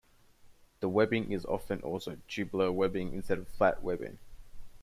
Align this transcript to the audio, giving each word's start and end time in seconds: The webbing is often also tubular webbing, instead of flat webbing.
The 0.79 0.89
webbing 0.89 1.31
is 1.31 1.45
often 1.45 1.79
also 1.81 2.17
tubular 2.27 2.71
webbing, 2.71 3.13
instead 3.13 3.37
of 3.37 3.47
flat 3.49 3.83
webbing. 3.83 4.17